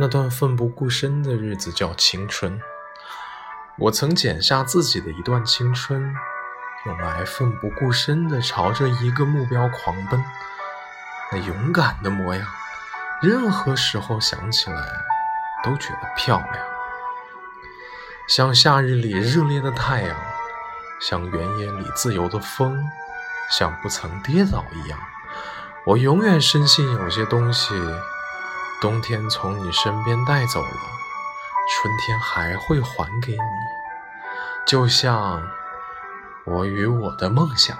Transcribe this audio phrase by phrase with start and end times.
[0.00, 2.60] 那段奋不顾身的日子叫青春。
[3.76, 6.14] 我曾剪下自己的一段青春，
[6.86, 10.22] 用来奋不顾身地朝着一个目标狂奔。
[11.32, 12.46] 那勇敢的模样，
[13.20, 14.80] 任何时候想起来
[15.64, 16.64] 都觉得漂亮。
[18.28, 20.16] 像夏日里热烈的太阳，
[21.00, 22.88] 像原野里自由的风，
[23.50, 24.96] 像不曾跌倒一样。
[25.86, 27.74] 我永远深信，有些东西。
[28.80, 30.68] 冬天从你身边带走了，
[31.70, 33.38] 春天还会还给你，
[34.66, 35.42] 就像
[36.44, 37.76] 我与我的梦想。